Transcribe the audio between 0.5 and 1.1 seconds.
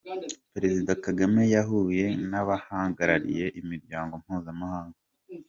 Perezida